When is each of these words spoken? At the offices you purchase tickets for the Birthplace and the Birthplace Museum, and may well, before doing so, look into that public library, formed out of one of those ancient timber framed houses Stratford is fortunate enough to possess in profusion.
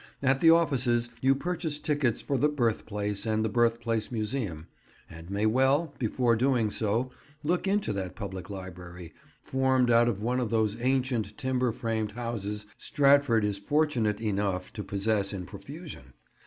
At 0.23 0.39
the 0.41 0.49
offices 0.49 1.09
you 1.21 1.35
purchase 1.35 1.77
tickets 1.77 2.23
for 2.23 2.35
the 2.35 2.49
Birthplace 2.49 3.27
and 3.27 3.45
the 3.45 3.49
Birthplace 3.49 4.11
Museum, 4.11 4.65
and 5.07 5.29
may 5.29 5.45
well, 5.45 5.93
before 5.99 6.35
doing 6.35 6.71
so, 6.71 7.11
look 7.43 7.67
into 7.67 7.93
that 7.93 8.15
public 8.15 8.49
library, 8.49 9.13
formed 9.43 9.91
out 9.91 10.07
of 10.07 10.19
one 10.23 10.39
of 10.39 10.49
those 10.49 10.75
ancient 10.79 11.37
timber 11.37 11.71
framed 11.71 12.13
houses 12.13 12.65
Stratford 12.79 13.45
is 13.45 13.59
fortunate 13.59 14.19
enough 14.19 14.73
to 14.73 14.83
possess 14.83 15.33
in 15.33 15.45
profusion. 15.45 16.13